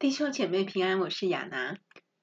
[0.00, 1.76] 弟兄姐妹平安，我是亚拿。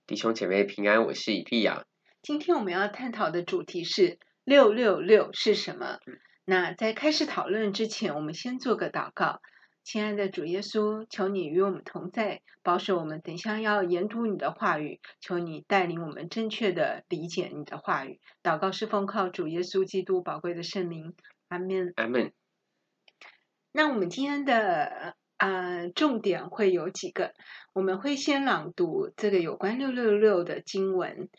[0.07, 1.85] 弟兄姐妹平安，我是以利亚。
[2.23, 5.99] 今天我们要探讨的主题是六六六是什么？
[6.43, 9.43] 那在开始讨论之前，我们先做个祷告。
[9.83, 13.21] 亲爱的主耶稣，求你与我们同在，保守我们。
[13.21, 18.19] 等下要研读你的话语，求你带领我们正确的理解你的话语。
[18.41, 21.13] 祷告是奉靠主耶稣基督宝贵的圣名，
[21.49, 21.93] 阿门。
[21.97, 22.33] 阿门。
[23.71, 25.15] 那我们今天的。
[25.37, 27.33] 啊、呃，重点会有几个，
[27.73, 31.29] 我们会先朗读这个有关六六六的经文。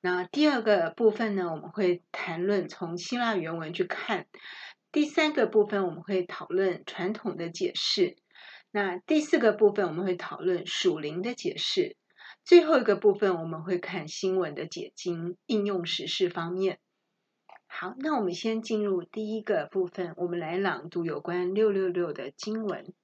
[0.00, 4.26] 那第二个部分呢，我们会谈论从希腊原文去看。
[4.92, 8.16] 第三个部分我们会讨论传统的解释。
[8.70, 11.96] 那第四个部分我们会讨论属灵的解释。
[12.44, 16.78] 最后一个部分我们会看新闻的解经应用实事方面。
[17.66, 22.94] 好，那我们先进入第一个部分，我们来朗读有关六六六的经文。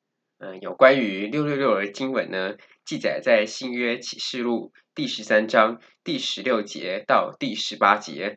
[0.45, 8.37] 嗯，有关于六六六的经文呢，记载在新约启示录第十三章第十六节到第十八节。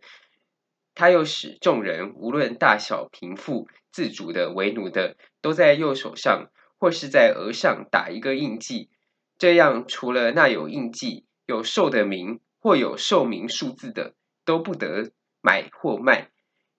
[0.96, 8.90] 他又使众人无论大小贫富、自主的为奴的，都在右手上或是在额上打一个印记。
[9.38, 16.32] 这样，除了那有印记、有兽的名或有兽名数字的，都不得买或卖。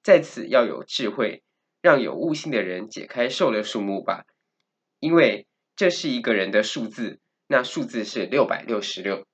[0.02, 1.42] 在此要有智慧，
[1.82, 4.24] 让有悟性的人解开兽的数目吧。
[5.00, 5.46] 因为
[5.76, 9.26] 这是一个人的数字，那数字是六百六十六。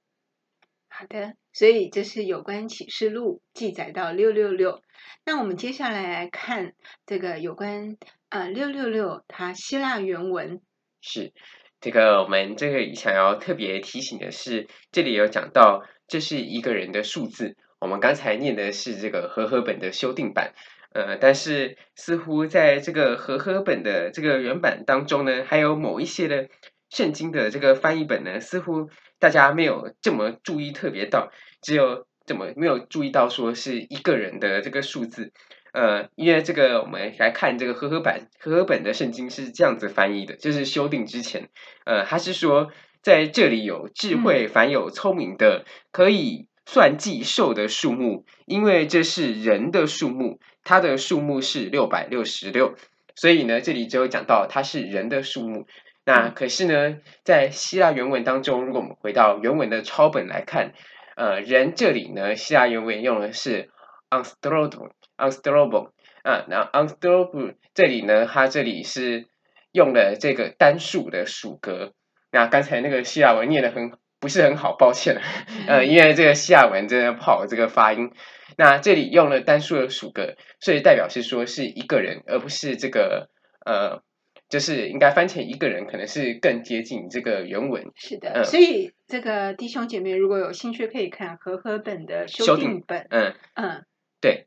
[0.88, 4.82] 好的，所以这是有关启示录记载到六六六。
[5.24, 6.74] 那我们接下来来看
[7.06, 7.96] 这个有关
[8.28, 10.60] 呃六六六，它希腊原文
[11.00, 11.32] 是
[11.80, 12.22] 这个。
[12.22, 17.56] 我们这个想要特别提醒的是，这里有讲到这是一个人的数字。
[17.80, 20.54] 我们刚才念的是这个和合本的修订版。
[20.94, 26.48] 呃，但是似乎在这个和合本的这个原版当中呢，还有某一些的
[26.88, 35.32] 圣经的这个翻译本呢，似乎大家没有这么注意特别到，只有怎么没有注意到说是一个人的这个数字。
[35.72, 41.50] 呃，因为这个我们来看这个和合版和合本的圣经是这样子翻译的，就是修订之前，
[41.84, 42.70] 呃，他是说
[43.02, 46.46] 在这里有智慧，凡有聪明的可以。
[46.66, 52.74] 算计兽的数目，因为这是人的数目，它的数目是六百六十六，
[53.14, 55.66] 所以呢，这里只有讲到它是人的数目。
[56.04, 60.72] 那可是呢，在希腊原文当中，如果我们回到原文的抄本来看，
[61.16, 63.70] 呃，人这里呢，希腊原文用的是
[64.10, 65.90] anstrobo，anstrobo
[66.22, 69.28] 啊，那 anstrobo 这里呢，它这里是
[69.70, 71.92] 用了这个单数的数格。
[72.32, 73.92] 那刚才那个希腊文念得很。
[74.20, 75.20] 不是很好，抱歉，
[75.68, 78.10] 呃，因为这个希腊文真的不好这个发音。
[78.56, 83.28] 那这里用了单数的数个，所以代表是说是一个人，而不是这个
[83.64, 84.02] 呃，
[84.48, 87.84] 就是应该翻成一个人，可能是更接近这个原文。
[87.96, 93.06] 是的，嗯、所以这个弟兄姐妹如果有兴趣，可以看和合本的修订本。
[93.10, 93.84] 嗯嗯，
[94.20, 94.46] 对。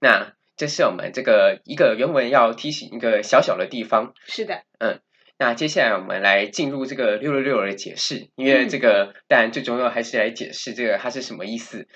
[0.00, 4.14] 那这是我们这个一个原文要提醒一个小小的地方。
[4.26, 5.00] 是的，嗯。
[5.38, 11.86] 那接下来我们来进入这个六六六的解释，因为这个当然最重要还是来解释这个它是什么意思。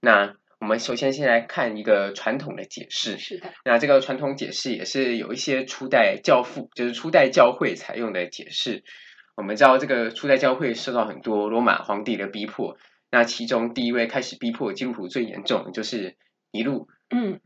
[0.00, 3.18] 那我们首先先来看一个传统的解释。
[3.18, 3.52] 是的。
[3.64, 8.82] 那这个传统解释也是有一些初代教父，就是初代教会采用的解释。
[9.36, 12.78] 我们知道这个初代教会受到很多罗马皇帝的逼迫，
[13.10, 16.16] 那其中第一位开始逼迫基督徒最严重的就是
[16.52, 16.88] 尼禄。
[17.10, 17.40] 嗯。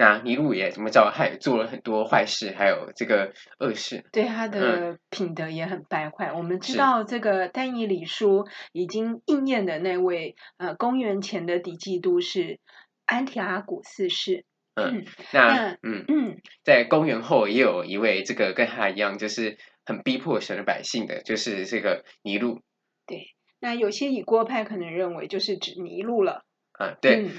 [0.00, 1.12] 那尼禄也怎么着？
[1.14, 6.28] 他也做了很多坏事，还有这个恶事，对他的品德也很败坏。
[6.28, 12.60] 嗯、我们知道这个丹尼里书已经应验的那位，呃，公元前的底基督是
[13.04, 14.46] 安提阿古四世。
[14.74, 22.62] 嗯，那嗯嗯，在公元后也有一位这个跟他一样，就是很逼迫神的百姓的，就是这个尼禄。
[23.06, 26.46] 对，那有些以郭派可能认为就是指尼禄了。
[26.78, 27.26] 嗯，对。
[27.26, 27.30] 嗯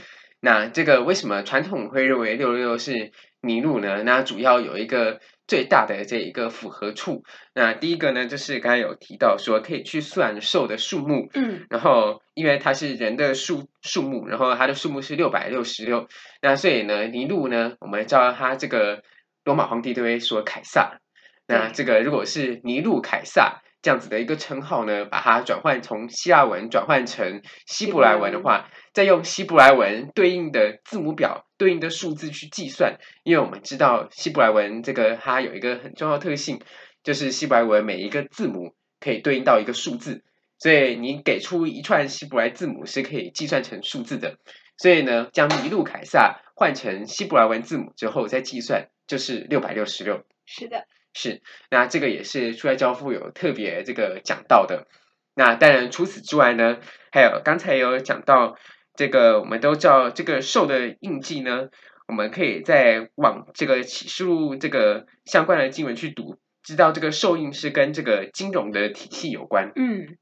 [0.41, 4.01] 那这个为什么传统会认为六六六是尼禄呢？
[4.03, 7.23] 那主要有一个最大的这一个符合处。
[7.53, 16.07] 那第一个呢，就是刚才有提到说可以去算兽的数目，嗯，然后因为它是人的数数目，然后它的数目是六百六十六，
[16.41, 19.03] 那所以呢，尼禄呢，我们叫他这个
[19.45, 20.99] 罗马皇帝都会说凯撒。
[21.47, 23.61] 那这个如果是尼禄凯撒。
[23.81, 36.61] 这样子的一个称号呢，把它转换从希腊文转换成希伯来文的话，再用希伯来文对应的字母表、对应的数字去计算，因为我们知道希伯来文这个它有一个很重要的特性，
[37.03, 40.23] 就是希伯来文每一个字母可以对应到一个数字，
[40.59, 44.37] 所以你给出一串希伯来字母是可以计算成数字的。
[44.77, 50.23] 所以呢，将尼禄凯撒换成希伯来文字母之后再计算，就是六百六十六。
[50.45, 50.85] 是的。
[51.13, 54.87] 是，那这个也是初代教父有特别这个讲到的。
[55.35, 56.79] 那当然，除此之外呢，
[57.11, 58.57] 还有刚才有讲到
[58.95, 61.69] 这个，我们都知道这个兽的印记呢，
[62.07, 69.71] 我们可以在往这个启示录这个相关的经文去读，知道这个兽印是跟这个金融的体系有关。
[69.75, 70.17] 嗯，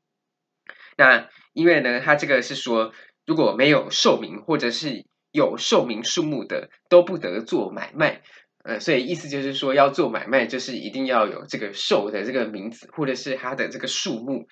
[0.96, 2.94] 那因为呢，它这个是说，
[3.26, 8.22] 如果没有兽名或者是有兽名数目的，都不得做买卖。
[8.70, 14.48] 呃，所以意思就是说，要做买卖，就是一定要有这个兽的这个名字，或者是它的这个数目。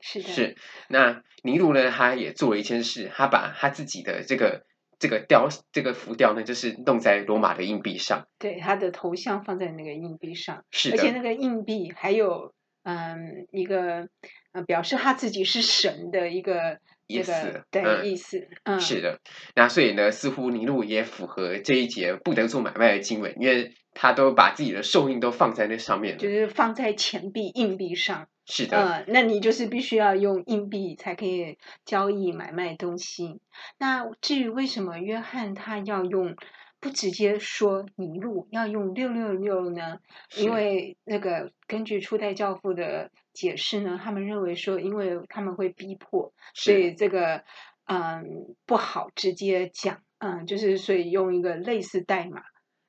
[0.00, 0.28] 是的。
[0.28, 0.56] 是。
[0.88, 4.64] 那尼禄呢，他也做了一件事，他把他自己的这个
[4.98, 8.26] 这个雕这个浮雕呢，就是弄在罗马的硬币上。
[8.38, 10.64] 对，他的头像放在那个硬币上。
[10.70, 10.96] 是的。
[10.96, 12.54] 而且那个硬币还有
[12.84, 14.08] 嗯一个
[14.52, 16.78] 呃表示他自己是神的一个。
[17.20, 19.20] 意思，对、嗯、意思，嗯，是的。
[19.54, 28.28] 那所以呢，似乎尼禄也符合这一节不得做买卖的经文，因为他都把自己的寿命都放在那上面，就是放在钱币硬币上。
[28.44, 33.40] 是的，嗯，那你就是必须要用硬币才可以交易买卖东西。
[33.78, 36.34] 那至于为什么约翰他要用
[36.82, 40.00] 不直接说尼禄，要用六六六呢？
[40.36, 43.10] 因为那个根据初代教父的。
[43.34, 43.98] 解释呢？
[43.98, 47.44] 他们认为说，因为他们会逼迫，所以这个
[47.86, 52.42] 嗯不好直接讲，嗯，就是所以用一个类似代码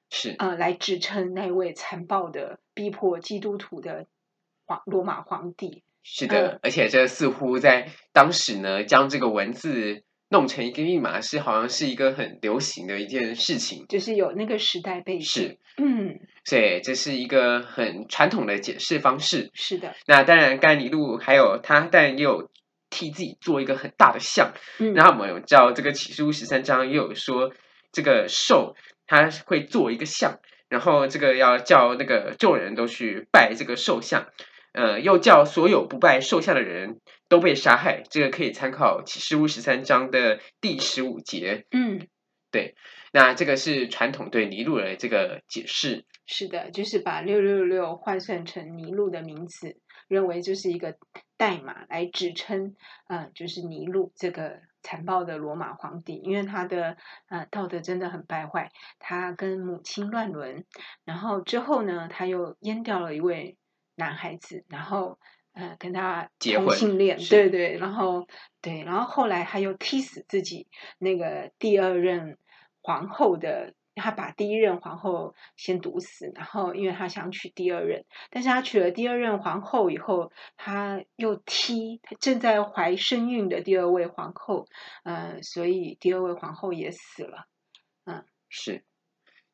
[0.10, 4.06] 是呃来指称那位残暴的逼迫基督徒的
[4.66, 5.86] 皇罗马皇帝。
[6.04, 10.04] 是的，嗯，而且这似乎在当时呢，将这个文字。
[10.34, 15.26] 弄成一个密码是好像是一个很流行的一件事情，就是有那个时代背景。
[15.26, 19.52] 是，嗯，所以这是一个很传统的解释方式。
[19.54, 19.94] 是的。
[20.08, 22.50] 那当然，甘尼路还有他，但也有
[22.90, 24.52] 替自己做一个很大的像。
[24.80, 27.54] 嗯，然后我们有叫这个启示录十三章也有说，
[27.92, 28.76] 这个兽
[29.06, 34.26] 他会做一个像，然后这个要叫那个众人都去拜这个兽像。
[34.74, 37.00] 呃，又叫所有不拜兽像的人
[37.34, 38.04] 都被杀害。
[38.12, 41.66] 这个可以参考启示录十三章的第十五节。
[41.72, 42.08] 嗯，
[42.52, 42.76] 对，
[43.12, 46.06] 那这个是传统对尼禄的这个解释。
[46.28, 50.96] 是的，就是把六六六换算成尼禄的名字，认为就是一个
[51.36, 52.76] 代码来指称，
[53.08, 56.98] 呃，就是尼禄这个残暴的罗马皇帝，因为他的
[57.30, 60.66] 呃道德真的很败坏，他跟母亲乱伦，
[61.04, 63.58] 然后之后呢，他又阉掉了一位。
[63.96, 65.20] 男孩子，然后
[65.54, 67.50] 呃跟他同性恋，对。
[67.50, 68.28] 对，然后
[68.62, 70.68] 对，然后后来他又踢死自己
[71.00, 72.38] 那个第二任
[72.82, 84.68] 皇后的，他把第一任皇后先毒死，然后因为他想娶第二任，但是他娶了第二任皇后以后，他又踢他正在怀身孕的第二位皇后，
[85.04, 87.46] 呃，所以第二位皇后也死了，
[88.06, 88.84] 嗯，是，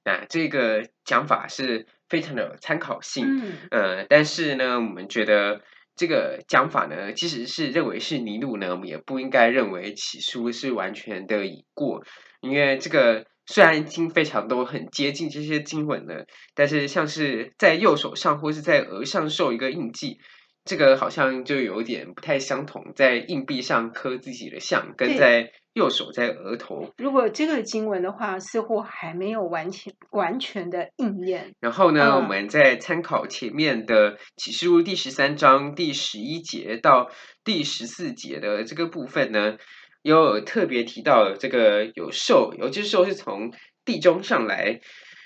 [0.03, 1.87] 那这个讲法是。
[2.09, 5.61] 非常的有参考性，嗯，呃，但是呢，我们觉得
[5.99, 12.01] 这个讲法呢，其实是认为是尼禄呢，我们也不应该认为启书是完全的已过，
[12.39, 16.23] 因为这个虽然经非常多很接近这些经文呢，
[16.55, 20.19] 但是像是在右手上或是在额上受一个印记。
[20.65, 26.93] 这个好像就有点不太相同，在硬币上刻自己的像，跟在右手在额头。
[26.97, 31.53] 如果这个经文的话，似乎还没有完全完全的应验。
[31.59, 37.09] 然后呢，嗯、我们再参考前面的启示录第十三章第十一节到
[37.43, 39.57] 第十四节的这个部分呢，
[40.03, 43.51] 有特别提到这个有兽，有只兽是从
[43.85, 44.81] 地中上来，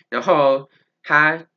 [0.09, 0.69] 然后
[1.01, 1.47] 它。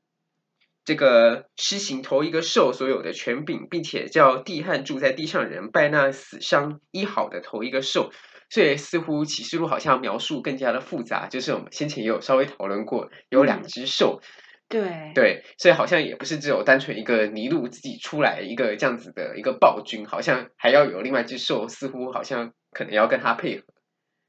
[0.86, 8.12] 这个施行头一个兽所有的权柄，并且叫地汉住在地上人拜那死伤医好的头一个兽，
[8.48, 11.26] 所以似乎启示录好像描述更加的复杂。
[11.26, 14.24] 就是我们先前也有稍微讨论过，有两只兽，嗯、
[14.68, 23.64] 对对，所以好像也不是只有单纯一个尼禄自己出来一个这样子的一个暴君，好像还要有另外一只兽，似乎好像可能要跟他配合。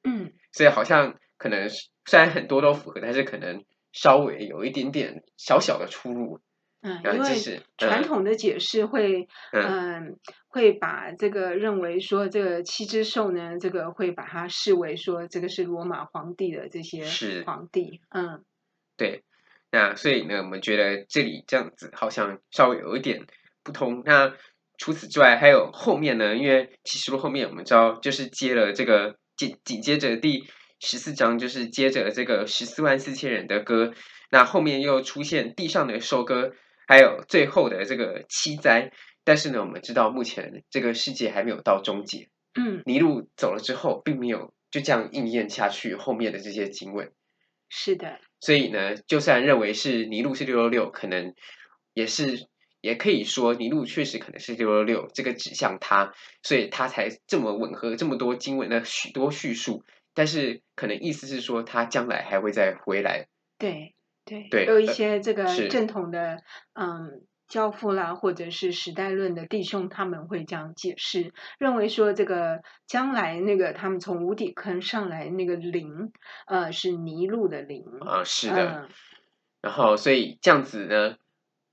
[0.04, 6.40] 嗯，所以好像可能虽然很多都符合，但是可能稍微有一点点小小的出入。
[6.88, 17.04] 嗯，因为传统的解释会，嗯，嗯，会把这个认为说这个七只兽呢，这个会把它视为说这个是罗马皇帝的这些
[17.46, 18.46] 皇帝，嗯，
[18.96, 19.24] 对，
[19.70, 23.26] 那所以呢，我们觉得这里这样子好像稍微有一点
[23.64, 24.04] 不通。
[24.06, 24.34] 那
[24.78, 30.48] 除此之外，还有后面呢，因为启示录后面我们知道就是接了这个紧紧接着第
[30.80, 33.94] 十四章，就是接着这个十四万四千人的歌，
[34.30, 36.54] 那后面又出现地上的收割。
[36.88, 38.92] 还有最后的这个七灾，
[39.24, 42.30] 但是呢，我们知道目前这个世界还没有到终结。
[42.56, 47.12] 嗯，尼禄走了之后，并没有就这样应验下去后面的这些经文。
[47.70, 51.36] 是的，所以呢，就算认为是尼禄是六六六，可能
[51.94, 52.48] 也是
[52.80, 59.84] 也可以说尼禄确实可能是六六六，这个指向他，所以他才这么吻合这么多经文的许多叙述。
[60.14, 63.28] 但是可能意思是说，他将来还会再回来。
[63.60, 63.94] 对
[64.28, 66.44] 对对，有一些这个正统的是
[66.74, 76.12] 嗯教父啦，或者是时代论的弟兄，他们会这样解释，认为说这个将来那个他们从无底坑上来那个灵，
[76.46, 78.84] 呃，是泥路的灵啊，是的。
[78.84, 78.90] 嗯
[79.60, 81.16] 然后，所以这样子呢，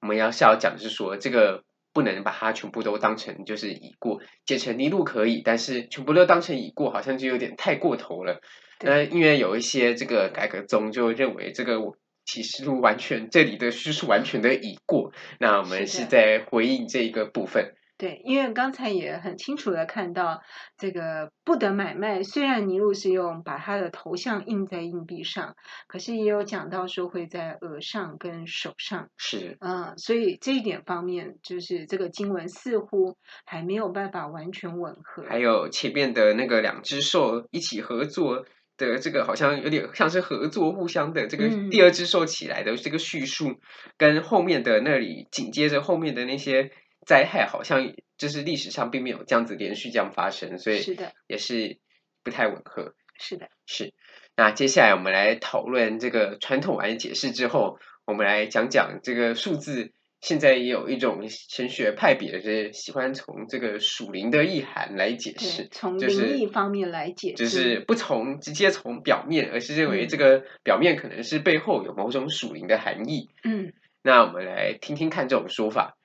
[0.00, 8.40] 我们要是要讲的是说，这个不能把它全部都当成就是已过，解成泥路可以，但是全部都当成已过，好像就有点太过头了。
[8.80, 11.78] 那因为有一些这个改革宗就认为这个
[12.24, 17.74] 启示录完全这里的叙述完全的已过，那我们是在回应这一个部分。
[17.96, 20.42] 对，因为刚才也很清楚的看到，
[20.76, 25.54] 这个不得买卖，虽然尼禄是用把他的头像印在硬币上，
[25.86, 29.10] 可是也有讲到说会在额上跟手上。
[29.16, 35.22] 是，嗯，所以这一点方面，就是这个经文似乎还没有办法完全吻合。
[35.28, 38.44] 还有前面的那个两只兽一起合作
[38.76, 43.60] 的这个，好像有点像是合作互相的这个第二只兽起来的这个叙述，嗯、
[43.96, 46.70] 跟后面的那里紧接着后面的那些。
[47.06, 51.76] 灾害好像就是历史上并没有这样子连续这样发生，所以是的，也是
[52.22, 52.94] 不太吻合。
[53.18, 53.92] 是的，是。
[54.34, 59.92] 那接下来我们来讨论这个传统完解释之后，我们来讲讲这个数字。
[60.24, 73.28] 现在也有一种神学派别是喜欢从这个属灵的意涵来解释，从灵异方面来解释，就是、就是不从直接从表面，而是认为这个表面可能是背后有某种属灵的含义。
[73.42, 75.98] 嗯，那我们来听听看这种说法。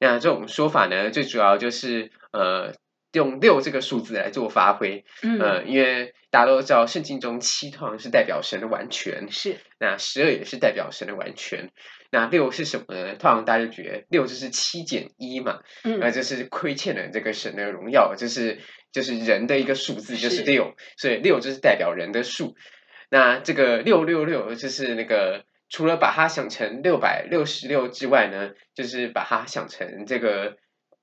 [0.00, 2.74] 那这种说法呢，最主要就是呃，
[3.12, 5.04] 用六这个数字来做发挥。
[5.22, 9.58] 嗯，呃，因为大家都知道，圣经中七通常是代表神的完全，是。
[9.78, 11.70] 那十二也是代表神的完全。
[12.18, 13.14] 那六是什么呢？
[13.16, 18.58] 通常大家就觉得六就是七减一嘛，嗯，那就是亏欠了这个神的荣耀，就是
[18.92, 22.54] 就是人的一个数字就是六，所以六就是代表人的数。
[23.10, 25.44] 那这个六六六就是那个。
[25.68, 30.58] 除了把它想成六百六十六之外呢，就是把它想成这个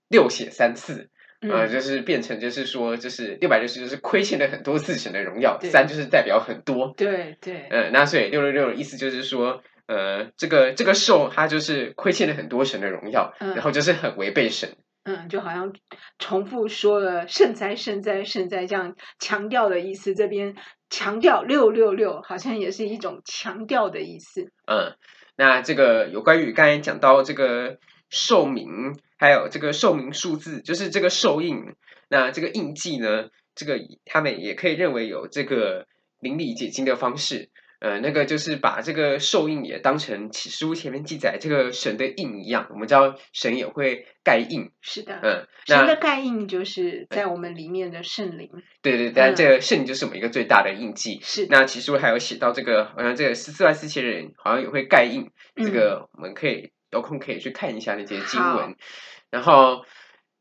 [0.08, 1.10] 六写三次，
[1.41, 14.78] 啊、嗯呃，就是变成就是说，就是六百六十就是亏欠了很多次神的荣耀，三就是代表很多，对对，嗯、呃，那所以六六六的意思就是说，呃，这个这个兽它就是亏欠了很多神的荣耀，嗯、然后就是很违背神。
[15.06, 15.74] 嗯，就好像
[16.18, 20.16] 重复说了“圣哉，圣哉，圣哉”这样强调的意思。
[20.16, 20.56] 这边
[20.90, 24.44] 强调六六六，好像也是一种强调的意思。
[24.66, 24.96] 嗯，
[25.36, 31.58] 那这个有关于刚才讲到这个寿名，还有这个寿名数字，就是这个寿印。
[32.08, 35.86] 那这个印记呢，这个他们也可以认为有这个
[36.22, 37.50] 邻里解经的方式。
[37.84, 48.50] 呃，那个就是把这个兽印也当成启示录前面记载这个神的印一样，我们知道神也会盖印，是的，嗯，神的盖印就是在我们里面的圣灵，
[48.82, 51.20] 对对，但这个圣灵就是我们一个最大的印记。
[51.22, 58.75] 是、嗯，那启示录还有写到这个，好像这个十四万四千人好像也会盖印，这个我们可以有空可以去看一下那些经文，
[59.30, 59.84] 然后。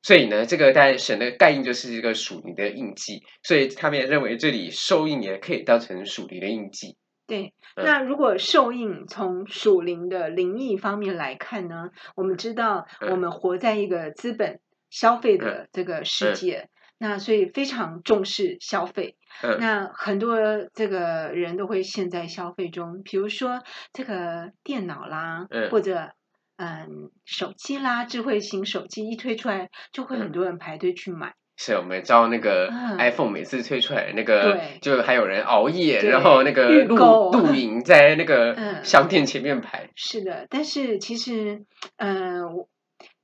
[0.04, 6.96] 所以呢，这个在神的盖印就是一个属灵的印记，所以他们也认为这里兽印也可以当成属灵的印记。
[7.26, 11.90] 对，那如果受印从属灵的灵异方面来看呢？
[12.14, 14.60] 我们知道我们活在一个资本
[14.90, 19.16] 消费的这个世界，那所以非常重视消费。
[19.42, 20.36] 嗯、那很多
[20.74, 23.62] 这个人都会陷在消费中，比如说
[23.92, 26.10] 这个电脑啦，嗯、或者
[26.56, 31.34] 嗯手机啦，智慧型手机一推出来，就会很多人排队去买。
[31.62, 39.88] 嗯是我们知道那个 iPhone 每次推出来那个，就还有人熬夜，然后那个露露营在那个商店前面排。
[39.94, 41.64] 是的，但是其实，
[41.98, 42.68] 嗯、呃，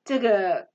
[0.04, 0.68] 这个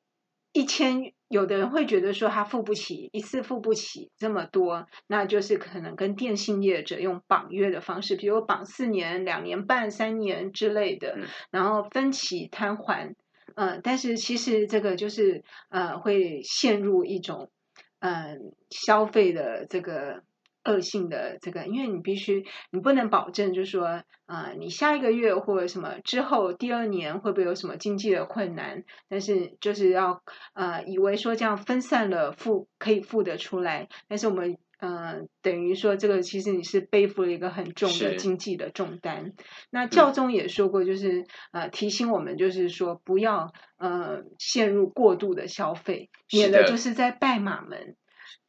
[0.52, 11.18] 一千，有的人会觉得说他付不起，一次付不起这么多，那就是可能跟电信业者用绑约的方式，比如绑四年、两年半、三年之类的，
[11.50, 13.16] 然后分期摊还。
[13.56, 17.52] 嗯，但是其实这个就是呃，会陷入一种
[18.00, 20.24] 嗯消费的这个
[20.64, 34.58] 恶性的这个，因为你必须你不能保证，就是说啊、你下一个月或者什么之后第二年会不会有什么经济的困难，但是就是要呃以为说这样分散了付可以付得出来，但是我们。
[34.86, 39.32] 嗯、呃，等于说这个其实你是背负了一个很重的经济的重担。
[39.70, 41.24] 那教宗也说过，就是
[41.54, 47.96] 呃提醒我们，就是说不要呃陷入过度的消费，免得就是在拜马门。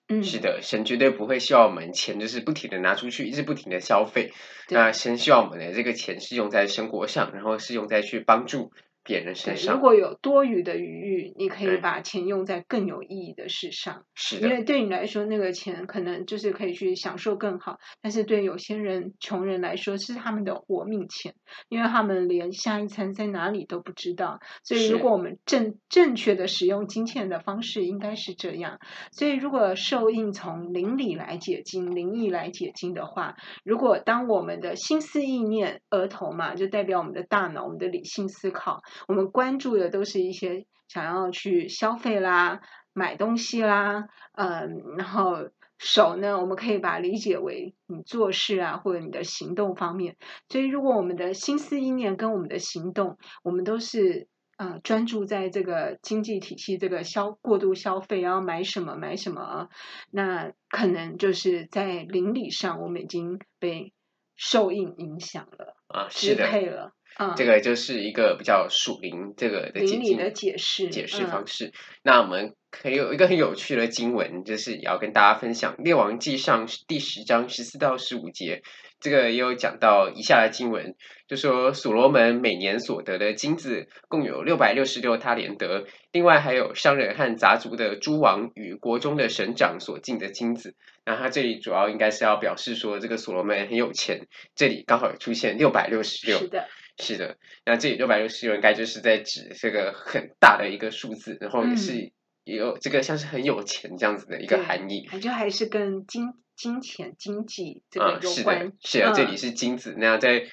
[0.09, 4.33] 嗯，是的，神绝对不会希望我们钱就是不停的拿出去，一直不停的消费。
[4.69, 8.73] 那神希望我们的这个钱是用在生活上，然后是用在去帮助
[9.05, 9.75] 别人身上。
[9.75, 14.05] 如果有多余的余裕，你可以把钱用在更有意义的事上。
[14.15, 21.35] 是的，因为对你来说，那个钱可能就是可以去享受更好，但是对有些人、穷人来说，是他们的活命钱，
[21.69, 24.41] 因为他们连下一餐在哪里都不知道。
[24.63, 28.79] 所以，如果我们正正确的使用金钱的方式，应该是这样。
[29.13, 38.81] 所以，如果受印从灵里来解经、灵意来解经的话，如果当我们的心思意念，额头嘛，就代表我们的大脑、我们的理性思考。
[39.09, 42.61] 我们关注的都是一些想要去消费啦、
[42.93, 45.49] 买东西啦，嗯，然后
[45.79, 50.17] 手呢，我们可以把它理解为你做事啊，或者你的行动方面。
[50.49, 59.69] 所以，如果我们的心思意念跟我们的行动，我们都是呃专注在这个经济体系这个消过度消费，然后买什么买什么，
[60.11, 63.93] 那可能就是在灵理上，我们已经被
[64.37, 66.93] 受印影响了啊，支配了。
[67.19, 71.67] 嗯，这个就是一个比较属灵这个的解解释解释方式。
[71.67, 78.63] 嗯、那我们可以有一个很有趣的经文，就是也要跟大家分享《列王纪上》第十章十四到十五节。
[79.01, 80.95] 这个也有讲到以下的经文，
[81.29, 90.75] 就说所罗门每年所得的金子共有六百六十六他连得，另外还有商人和杂族的诸王与国中的省长所进的金子。
[91.05, 94.27] 那他这里主要应该是要表示说，这个所罗门很有钱。
[94.55, 96.39] 这里刚好出现六百六十六。
[96.39, 96.67] 是的。
[96.99, 97.37] 是的，
[97.67, 102.13] 那这里六百六十六应该就是在指这个很大的一个数字，然后也是
[102.45, 108.67] 也有这个像是很有钱这样子的一个含义，感觉还是跟金金钱经济这个有关。
[108.67, 109.93] 嗯、是的，是的，这里是金子。
[109.93, 110.47] 嗯、那在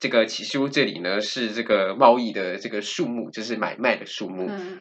[0.00, 4.46] 这个起书这里呢，是这个贸易的这个数目，就是买卖的数目。
[4.48, 4.80] 嗯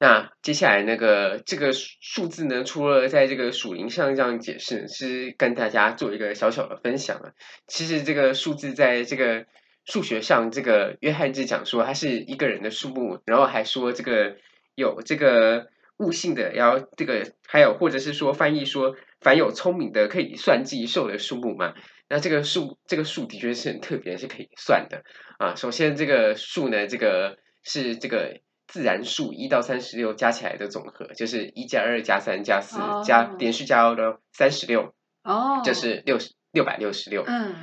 [0.00, 7.32] 那接下来那个这个数字呢，除了在这个属灵上这样解释，是跟大家做一个小小的分享啊。
[7.66, 9.44] 其实这个数字在这个
[9.84, 14.36] 数学上，这个约翰就讲说它是一个人的数目，然后还说这个
[14.76, 21.74] 有这个悟性的，然后这个还有或者是说翻译说凡有聪明的可以算计兽的数目嘛。
[22.08, 25.02] 那这个数这个数的确是很特别，是可以算的
[25.38, 25.56] 啊。
[25.56, 28.38] 首先这个数呢，这个是这个。
[28.68, 37.24] 自然数一到三十六加起来的总和，就是一加二加三加四加连续加到三十六，哦，就是六十六百六十六。
[37.26, 37.54] 嗯，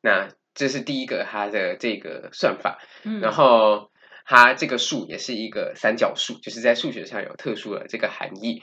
[0.00, 2.78] 那这是第一个它的这个算法。
[3.04, 3.90] 嗯，然后
[4.24, 8.62] 它这个数也是一个三角数，就是在数学上有特殊的这个含义。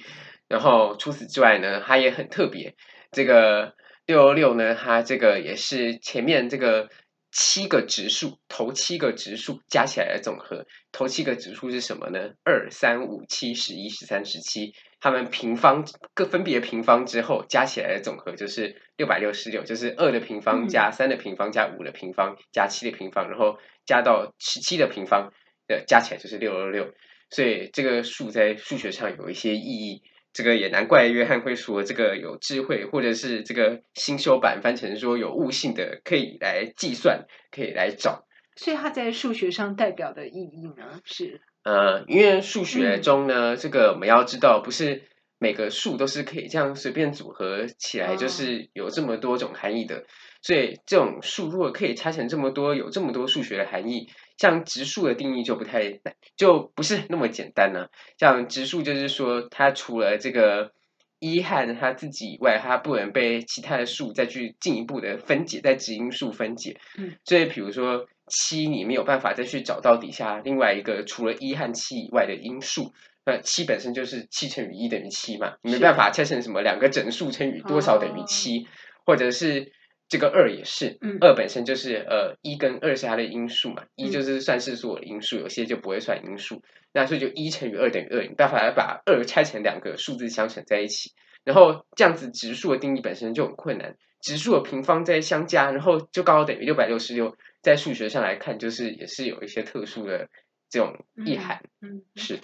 [0.50, 2.76] 然后除此之外呢，它也很特别。
[3.12, 3.76] 这个
[4.08, 6.90] 六六六呢，它这个也是前面这个。
[7.32, 10.65] 七个指数，头七个指数加起来的总和。
[10.91, 12.32] 头七个指数是什么呢？
[12.44, 14.74] 二、三、五、七、十一、十三、十七。
[15.00, 25.32] 它们平方各分别平方之后加起来的总和就是六百六十六，就是二的平方加三的平方加五的平方加七的平方，然后加到十七的平方，
[25.67, 26.94] 呃，加起来就是六六六。
[27.30, 30.04] 所以这个数在数学上有一些意义。
[30.34, 38.26] 这个也难怪约翰会说这个有智慧，或者是这个新修版翻成说有悟性的，可以来计算，可以来找。
[38.56, 41.41] 所以它在数学上代表的意义呢是？
[41.63, 45.04] 呃，因为数学中呢，嗯、这个我们要知道，不是
[45.38, 50.06] 每个数都是可以这样随便组合起来，就是有这么多种含义的。
[50.41, 54.10] 哦、所以这种数如果可以拆成这么多，有这么多数学的含义。
[54.38, 55.99] 像植数的定义就不太
[56.36, 57.91] 就不是那么简单了。
[58.17, 60.71] 像植数就是说，它除了这个
[61.19, 66.80] 一和它自己以外，它不能被其他的数再去进一步的分解，在质因数分解。
[66.97, 72.93] 嗯，所以比如说七，你没有办法再去找到底下另外一个除了一和七以外的因数。
[73.23, 78.65] 那七本身就是七乘以一等于七嘛，你没办法拆成什么两个整数乘以多少等于七，
[79.06, 79.71] 或者是。
[80.12, 91.13] 这个二也是，二本身就是呃一跟二是它的因数嘛，一就是算式数的因数，有些就不会算因数，那所以就一乘以二等于二，你办法来把二拆成两个数字相乘在一起，
[91.45, 100.28] 然后这样子质数的定义本身就很困难，质数的平方再相加，然后就刚好等于六百六十六，在数学上来看就是也是有一些特殊的
[100.69, 102.41] 这种意涵，嗯，是。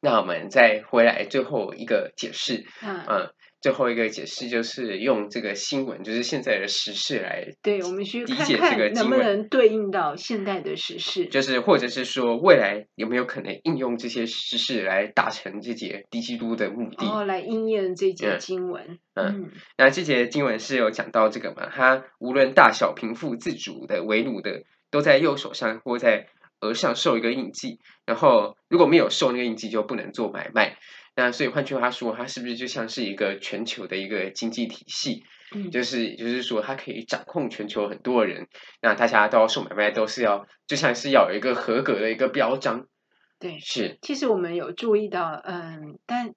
[0.00, 3.32] 那我们再回来最后一个解释，嗯。
[3.62, 18.98] 最后一个解释就是用这个新闻，就是现在的时事来对，我们去看看能不能对应到现代的时事，就是或者是说未来有没有可能应用这些时事来达成这节低基督的目的，然后来应验这节经文。
[19.14, 21.70] 嗯，嗯，那这节经文是有讲到这个嘛？
[21.72, 26.26] 他无论大小贫富自主的为奴的，都在右手上或在
[26.62, 30.78] 额上受一个印记，然后如果没有受那个印记，就不能做买卖。
[31.14, 35.24] 那所以换句话说，它是不是就像是一个全球的一个经济体系？
[35.54, 38.48] 嗯，就是也就是说，它可以掌控全球很多人。
[38.80, 42.86] 那大家都要做买卖，都是要就像是要有一个合格的一个标章。
[43.38, 43.98] 对，是。
[44.00, 46.34] 其实我们有注意到，嗯，但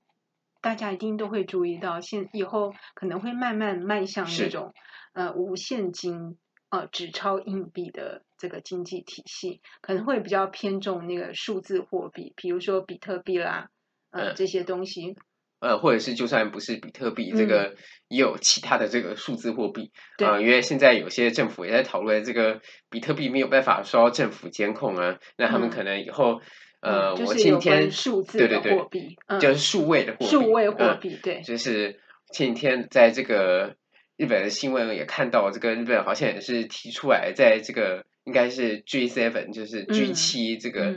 [0.59, 4.73] 大家一定都会注意到，现以后可能会慢慢迈向那种
[5.13, 13.69] 呃无现金呃纸钞硬币的这个经济体系，可能会比较偏重那个数字货币，比如说比特币啦。
[14.15, 15.15] 呃，这些东西，
[15.59, 17.75] 呃，或者是就算不是比特币，这个
[18.07, 26.39] 也有其他的这个数字货币，啊、嗯呃，因为现在有些政府也在讨论这个比特币没有办法受到政府监控啊，那他们可能以后，
[26.79, 31.99] 嗯、呃，嗯、我今天数字的货币，对对对，嗯、就是数位的货币，数位货币，对，就是
[32.31, 33.75] 前几天在这个
[34.15, 40.95] 日本的新闻也看到，这个日本好像也是提出来，在这个应该是 G seven 就是 G 七这个。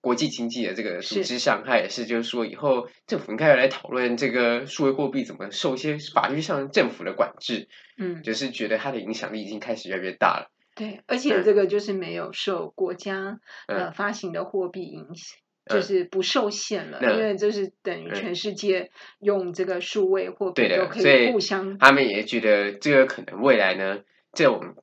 [0.00, 7.68] 国际经济的这个组织上，它也是就是说，以后政府应该要来讨论这个数位货币怎么受一些法律上政府的管制。
[7.98, 10.50] 嗯，就是觉得它的影响力已经开始越来越大了。
[10.76, 21.76] 对，而且这个就是没有受国家、嗯、呃发行的货币影响，嗯、就是不受限了，嗯、因为就是等于全世界用这个数位货币都可以互相。
[21.78, 23.98] 他们也觉得这个可能未来呢，
[24.32, 24.76] 这种。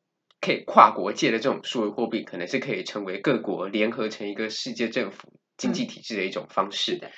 [0.46, 7.00] 可以跨国界的这种数位货币，可能是可以成为各国联合成一个世界政府经济体制的一种方式。
[7.02, 7.10] 嗯、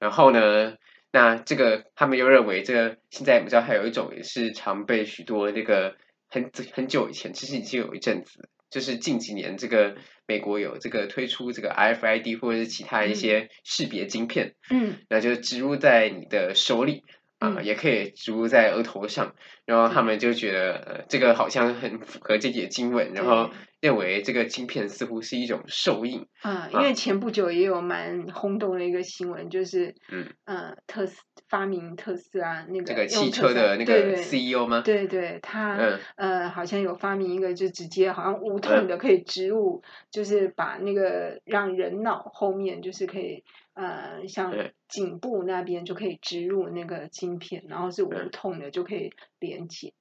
[0.00, 0.74] 然后呢，
[1.12, 5.94] 那这个他们又认为，这个现在我们知道还有一种也是常被许多那个
[6.28, 9.94] 很很久以前，其实已经有一阵子，就是近几年这个
[10.26, 17.04] 美国有这个推出这个 RFID 或者是其他一些识别晶片，嗯，那就植入在你的手里。
[17.38, 26.26] 啊、呃，也可以植入在额头上，然后他们就觉得，呃，这个好像很符合这节经文，然后认为这个晶片似乎是一种兽印。
[26.42, 34.82] 啊，因为前不久也有蛮轰动的一个新闻，就是，嗯，呃，特斯发明特斯拉那个这个汽车的那个 CEO 吗？
[34.84, 43.44] 对对，他，嗯、呃，好像有发明一个，就直接好像无痛的可以植入，嗯、就是把那个让人脑后面就是可以。
[43.78, 44.52] 呃，像
[44.88, 49.92] 颈部那边就可以植入那个晶片，然后是无痛的就可以连接。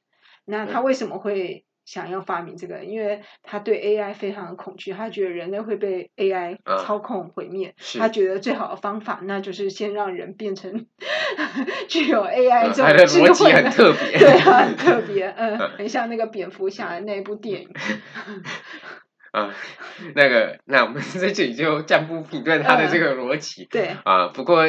[0.46, 2.84] 那他为什么会想要发明这个？
[2.84, 7.76] 因为他对 AI 非常的恐惧，他觉得人类会被 AI 操控毁灭。
[8.00, 10.88] 他觉得最好的方法，那就是先让人变成
[11.88, 13.70] 具有 AI 这种智慧的。
[13.70, 17.70] 特别， 对啊，很特别， 嗯，很像那个蝙蝠侠的那部电影。
[19.38, 19.56] 啊，
[20.16, 23.64] 那个，那我们在 这里就暂不评论他的这个逻辑。
[23.64, 24.66] 呃、对啊，不过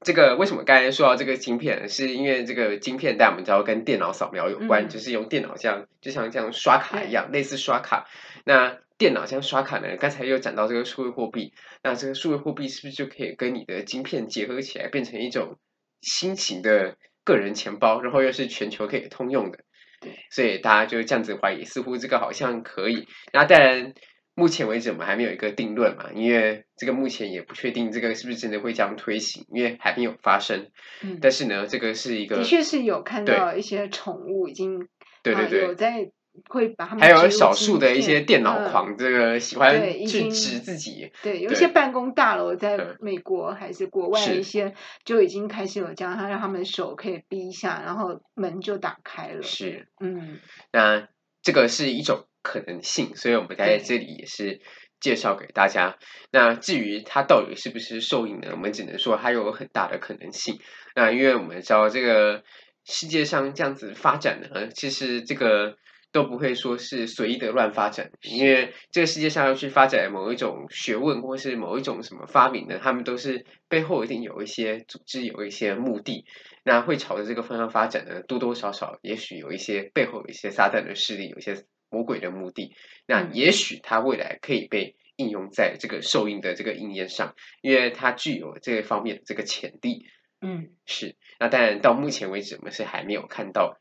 [0.00, 1.88] 这个为什么刚才说到这个晶片？
[1.88, 8.06] 是因为这个晶片，但我们知道跟电脑扫描有关，嗯、就是用电脑像，就像这样刷卡一样，类似刷卡。
[8.44, 9.96] 那电脑像刷卡呢？
[9.98, 15.58] 刚才又讲到这个数位货币，那这个数位货币是不是就可以跟你的晶片结合起来，变成一种
[16.00, 19.58] 新型的个人钱包，然后又是全球可以通用的？
[20.00, 23.06] 对，所以大家就这样子怀疑，似乎这个好像可以。
[23.32, 23.94] 那当然，
[24.34, 30.70] 目前为止我们还没有一个定论嘛，因为这个目前也不确定这个是不是真的会这样推行，因为还没有发生。
[31.02, 34.88] 嗯，但是呢，这个是一个的确是有看到一些宠物已经
[35.22, 36.10] 对对对、呃、有在。
[36.48, 41.10] 会把他们还有少数的一些电脑狂，这个喜欢去指自己。
[41.22, 44.74] 对，有一些办公大楼在美国还是国外，一些
[45.04, 49.42] 就已经开始有这样，他让他们手可以逼一下，然后门就打开了。
[49.42, 50.38] 是，嗯，
[50.72, 51.08] 那
[51.42, 54.60] 这个是一种可能性，所以我们在这里也是
[55.00, 55.96] 介绍给大家。
[56.30, 58.48] 那至于它到底是不是受益呢？
[58.52, 60.58] 我们只能说它有很大的可能性。
[60.94, 62.42] 那因为我们知道这个
[62.84, 65.76] 世界上这样子发展呢，其实这个。
[66.10, 76.24] 都不会说是随意的乱发展，因为这个世界上要去发展某一种学问，或是某一种什么发明呢，他们都是背后一定有一些组织，有一些目的。
[76.64, 82.74] 那会朝着这个方向发展的，多多少少也许有一些背后有一些撒旦的势力，有一些魔鬼的目的。
[83.06, 90.06] 那也许它未来可以被应用在这个兽印的这个应验上，因为它具有这方面的这个潜力。
[90.40, 91.16] 嗯，是。
[91.40, 93.78] 那当然到目前为止，我们是还没有看到。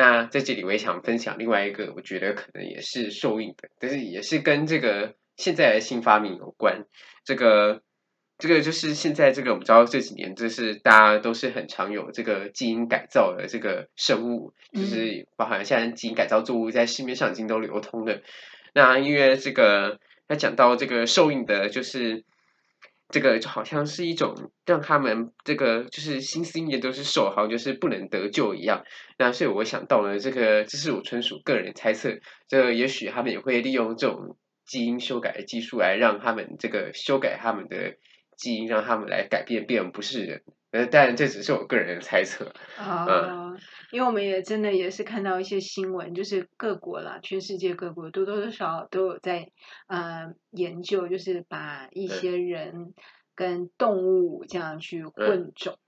[0.00, 6.86] 那在这里我也想分享另外一个，我觉得可能也是受孕的，但是也是跟这个现在的新发明有关。
[7.22, 7.82] 这个
[8.38, 18.22] 这个就是现在这个我们知道这几年，就是大家都是很常有这个基因改造的这个生物，就是包含现在基因改造作物在市面上已经都流通了。
[18.72, 22.24] 那因为这个要讲到这个受孕的，就是。
[23.10, 28.84] 这个就好像是一种让他们这个就是心思意念都是兽，好像就是不能得救一样。
[29.18, 32.18] 那所以我想到了这个，这是我纯属个人猜测。
[32.48, 37.96] 这也许他们也会利用这种基因修改的技术来让他们这个修改他们的
[38.36, 40.42] 基因，让他们来改变，变不是人。
[40.72, 42.52] 呃，但这只是我个人的猜测。
[42.76, 43.58] 啊、哦，嗯、
[43.90, 49.48] 因为我们也真的也是看到一些新闻，就是各国啦，全世界各国多多少少都有在
[49.88, 52.94] 呃研究，就是把一些人
[53.34, 55.78] 跟动物这样去混种。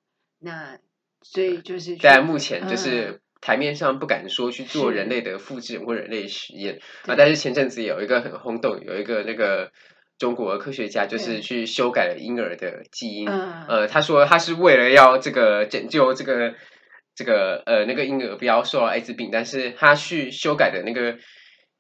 [0.41, 0.79] 嗯、那
[1.23, 9.71] 所以就是在目前就是台面上不敢说去做人类的复制或人类实验啊，但是前阵子有一个很轰动，有一个那个。
[10.19, 16.55] 中国科学家就是去修改了婴儿的基因，嗯、呃，他说他是为了要这个拯救这个
[17.15, 21.19] 这个呃那个婴儿不要受到艾滋病，但是他去修改的那个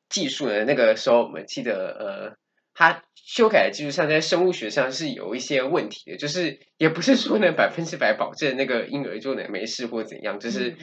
[0.08, 2.36] 技术呢，那个时候我们记得呃，
[2.74, 10.76] 他修改的技术上在生物学上是有一些问题的，就是也不是说呢百分之百保证那个婴儿就能没事或怎样，就是。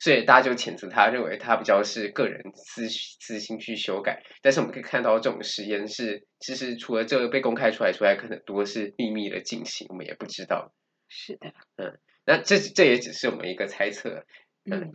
[0.00, 4.22] 嗯所以大家就谴责他，认为他比较是个人私私心去修改。
[4.40, 10.72] 但是我们可以看到，这种实验室其实除了这个被公开出来之外，可能多是秘密的进行，我们也不知道。
[11.10, 14.24] 是的，嗯，那这这也只是我们一个猜测。
[14.64, 14.92] 嗯，嗯，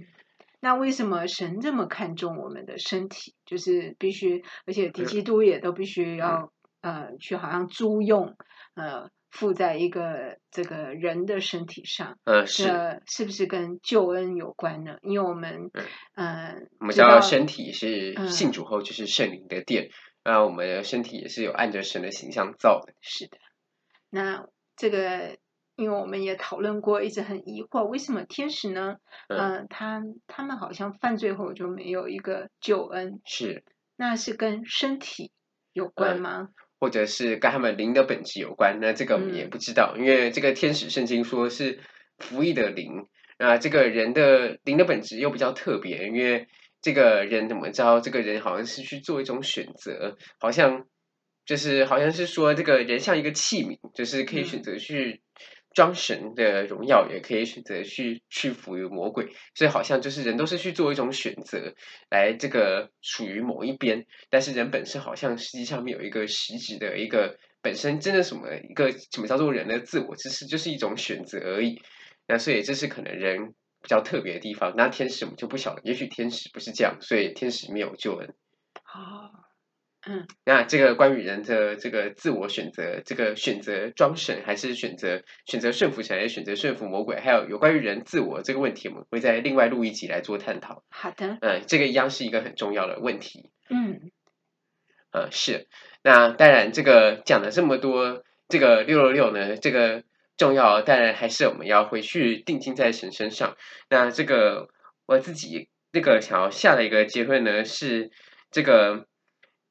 [0.59, 3.35] 那为什么神这么看重我们的身体？
[3.45, 8.35] 就是必须，而且敌基督也都必须要、嗯、呃去好像租用
[8.73, 9.11] 呃。
[9.35, 14.97] 附在一个这个人的身体上，呃，是，是不是跟救恩有关呢？
[15.01, 15.71] 因为我们，
[16.15, 19.89] 嗯，我们知道身体是信主后就是圣灵的殿，
[20.23, 22.93] 那我们的身体也是有按着神的形象造的。
[23.01, 23.37] 是的，
[24.09, 25.37] 那这个，
[25.75, 28.95] 因为我们也讨论过，一直很疑惑，为什么天使呢？
[29.27, 33.65] 嗯，他他们好像犯罪后就没有一个救恩，是，
[33.97, 35.33] 那是跟身体
[35.73, 36.47] 有关吗？
[36.79, 41.79] 或者是跟他们灵的本质有关，那这个我们也不知道，嗯、因为这个天使圣经说是
[42.17, 43.07] 服役的灵，
[43.39, 46.47] 那这个人的灵的本质又比较特别，因为
[46.81, 50.85] 这个人怎么着，这个人好像是去做一种选择，好像
[51.45, 55.21] 就是好像是说这个人像一个器皿，就是可以选择去。
[55.75, 61.75] 装神的荣耀，也可以选择去屈服于魔鬼，所以好像就是人都是去做一种选择，
[62.09, 64.07] 来这个属于某一边。
[64.29, 71.81] 但是人本身好像实际上面有一个实质的一个本身真的什么一个什么叫做人的自我，其实就是一种选择而已。
[72.25, 74.73] 那所以这是可能人比较特别的地方。
[74.77, 78.33] 那天使我们就不晓得，也许天使不是这样，所以天使没有救恩。
[78.83, 79.44] 啊。
[80.07, 90.83] 嗯，那这个关于人的这个自我选择，这个选择装神还是选择选择顺服神，还是选择顺服魔鬼，还有有关于人自我这个问题，我们会在另外录一集来做探讨。
[90.89, 93.49] 好的，嗯，这个一样是一个很重要的问题。
[93.67, 94.11] 嗯，
[95.11, 95.67] 呃，是。
[96.03, 100.03] 那当然，这个讲了这么多，这个六六六呢，这个
[100.37, 103.57] 重要，当然还是我们要回去定睛在神身上。
[103.89, 104.67] 那这个
[105.07, 108.11] 我自己那个想要下的一个结论呢，是
[108.51, 109.07] 这个。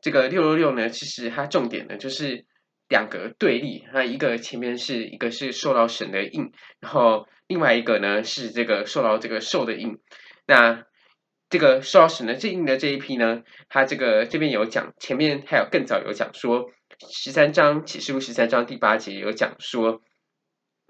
[0.05, 2.45] 这个六六六呢，其实它重点呢就是
[2.91, 9.99] 两个对立，那一个前面是一个是受到神的印，然后另外一个呢是这个受到这个兽的印。
[10.47, 10.85] 那
[11.49, 16.71] 这个受到神的这印的这一批呢，它这个这边有讲，前面还有更早有讲说，
[17.11, 20.03] 十三章启示录十三章第八节有讲说，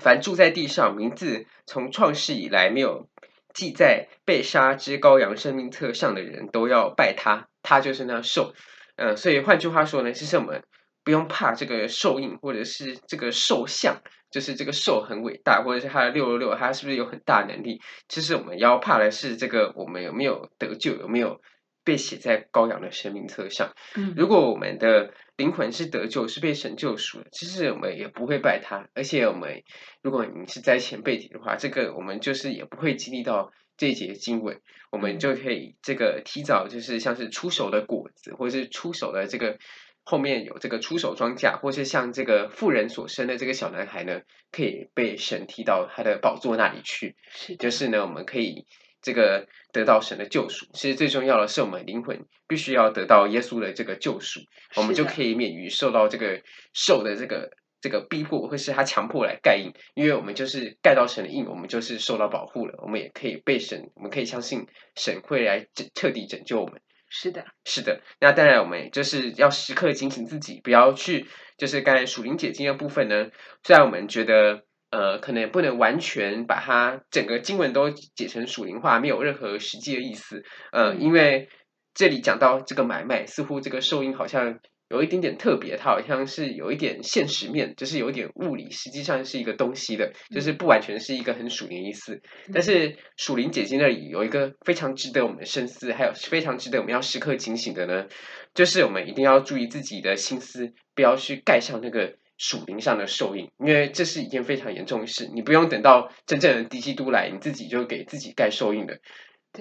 [0.02, 3.08] 凡住在地上，名字从创世以来没有
[3.54, 8.52] 记在被杀之羔羊生命册上的人都要拜他，他就是那兽。
[8.96, 10.62] 呃，所以换句话说呢，其实我们
[11.02, 17.80] 不用怕这个兽印，或者是这个兽像，就是这个兽很伟大，或者是它的六六六，它是不是有很大能力？
[18.08, 21.40] 其实我们要怕的是这个我们有没有得救，有没有
[21.84, 23.74] 被写在羔羊的生命册上。
[23.96, 28.88] 嗯，如果我们的灵魂是得救，是被神救赎的，其实我们也不会拜他。
[28.94, 29.62] 而且我们，
[30.02, 33.52] 如果你是在前被提的话，这个我们就是也不会经历到。
[33.76, 34.60] 这一节经文，
[34.90, 39.58] 我们就可以这个提早，就是像是出手的果子，或者是出手的这个
[40.04, 44.20] 后面有这个出手庄稼，或是像这个妇人所生的这个小男孩呢，
[44.52, 47.16] 可以被神提到他的宝座那里去。
[47.30, 48.66] 是就是呢，我们可以
[49.02, 50.66] 这个得到神的救赎。
[50.72, 54.40] 其实最重要的是，我们灵魂必须要得到耶稣的这个救赎，
[54.76, 57.50] 我们就可以免于受到这个受的这个。
[57.84, 64.66] 这个逼迫会是他强迫来盖印，因为我们就是盖到神的印，我们就是受到保护了，我们也可以被神，我们可以相信
[64.96, 66.80] 神会来彻底拯救我们。
[67.10, 68.00] 是的，是的。
[68.20, 71.26] 那当然，我们就是要时刻警醒自己，不要去
[71.58, 73.28] 就是刚才属灵解经的部分呢。
[73.62, 80.42] 虽然我们觉得呃，可能也不能完全把它整个经文都解成属灵化，没有任何实际的意思。
[80.72, 81.50] 呃，嗯、因为
[81.92, 84.58] 这里讲到这个买卖，似乎这个兽印好像。
[84.94, 92.22] 有一点点特别，它好像是有一点现实面，就是有一点物理，实际上是一个东西的，就是不完全是一个很属灵意思。
[92.52, 98.06] 但是属灵姐姐那里有一个非常值得我们深思，还有非常值得我们要时刻警醒的呢，
[98.54, 105.28] 就是我们一定要注意自己的心思，不要去盖上那个属灵上的受印，因为这是一件非常严重的事。
[105.34, 109.00] 你不用等到真正的敌基督来，你自己就给自己盖受印的。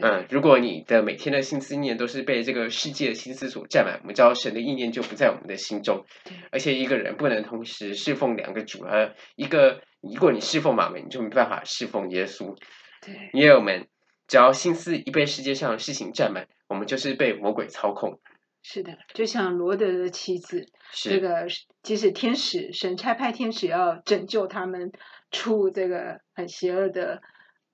[0.01, 6.03] 嗯，如果你的每天的心思意念都是被这个世界的心思所占满，我们知道神的意念就不在我们的心中。
[6.51, 12.55] 而且一个人不能同时侍奉两个主，而一个如果你侍奉马门，你就没办法侍奉耶稣。
[13.01, 13.87] 对，因为我们
[14.27, 18.19] 只要心思一被世界上的事情占满，我们就是被魔鬼操控。
[18.63, 21.45] 是的，就像罗德的妻子，这个
[21.81, 24.91] 即使天使神差派天使要拯救他们
[25.31, 27.21] 出这个很邪恶的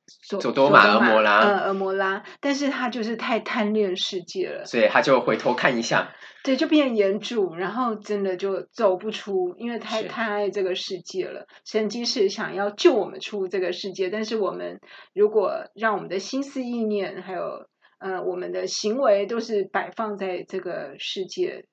[0.09, 11.47] 索多玛、蛾摩拉，呃，蛾摩拉，但是他就是太贪恋世界了，所以他就回头看一下，对，就变严主，然后真的就走不出，因为太太爱这个世界了。
[11.65, 14.79] 神即使想要救我们出这个世界，但是我们
[15.13, 17.67] 如果让我们的心思意念还有。
[18.01, 21.65] 呃，我们的行为都是摆放在这个世界，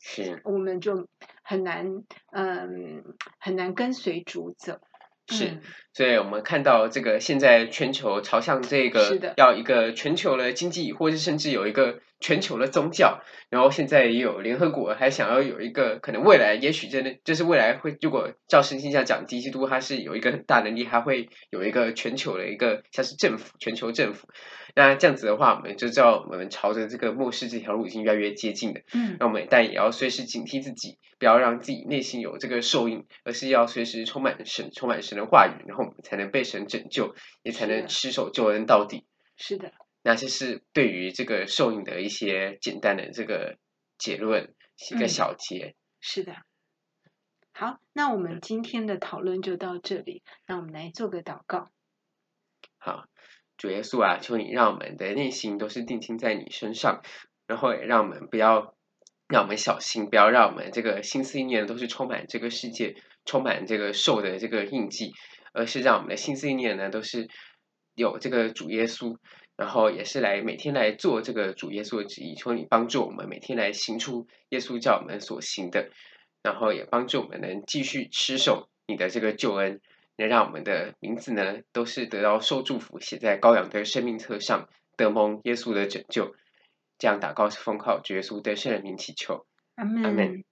[0.00, 1.06] 是，我们就
[1.44, 1.86] 很难，
[2.32, 3.04] 嗯，
[3.38, 4.80] 很难跟随主走。
[5.30, 5.60] 是，嗯、
[5.92, 13.22] 所以我们看到这个现在全球朝向这个，要一个全球的经济，或者甚至有一个全球的宗教。
[13.48, 24.28] 然后现在也有联合国还想要有一个可能未来，也许真的就是未来会，如果照圣经上讲，敌基督它是有一个很大能力，还会有一个全球的一个像是政府，全球政府。
[24.74, 28.80] 那这样子的话，我们就知道我们朝着这个末世这条路已经越来越接近了。
[28.92, 39.06] 嗯，那我们但也要随时警惕自己，不要让自己内心有这个受印，而是要随时充满神，充满神的话语，然后我们才能被神拯救，也才能持守救恩到底。
[39.36, 43.58] 是的，那这是对于这个受印的一些简单的这个
[43.98, 44.54] 结论，
[44.90, 45.66] 一个小结。
[45.66, 46.36] 嗯，是的。
[47.52, 51.70] 好，那我们今天的讨论就到这里，那我们来做个祷告。
[52.78, 53.04] 好。
[53.60, 57.02] 主耶稣啊，求你让我们的内心都是定睛在你身上，
[57.46, 58.74] 然后也让我们不要，
[59.28, 62.96] 让我们小心，不要让我们这个心思意念都是充满这个世界，
[63.26, 65.12] 充满这个兽的这个印记，
[65.52, 67.28] 而是让我们的心思意念呢都是
[67.94, 69.18] 有这个主耶稣，
[69.58, 72.34] 然后也是来每天来做这个主耶稣的旨意。
[72.34, 75.90] 求你帮助我们每天来行出耶稣叫我们所行的，
[76.42, 79.82] 然后也帮助我们能继续持守你的这个救恩。
[80.20, 86.34] 能让我们的名字呢，都是得到受祝福，写在羔羊的生命册上，得蒙耶稣的拯救。
[86.98, 90.44] 这样祷告是奉靠主耶稣的圣人名祈求，阿门。